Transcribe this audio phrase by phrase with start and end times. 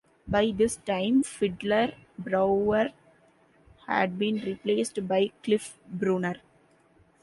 [0.27, 2.89] By this time, fiddler Brower
[3.85, 6.37] had been replaced by Cliff Bruner.